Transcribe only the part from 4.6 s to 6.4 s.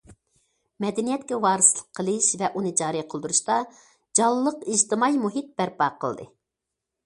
ئىجتىمائىي مۇھىت بەرپا قىلدى.